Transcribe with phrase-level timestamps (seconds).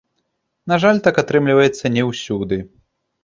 [0.71, 2.59] На жаль, так атрымліваецца не ўсюды.